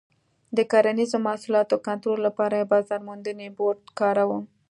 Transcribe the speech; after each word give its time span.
د 0.57 0.59
کرنیزو 0.71 1.17
محصولاتو 1.27 1.75
کنټرول 1.87 2.19
لپاره 2.27 2.53
یې 2.59 2.69
بازار 2.73 2.99
موندنې 3.07 3.47
بورډ 3.57 3.79
کاراوه. 3.99 4.39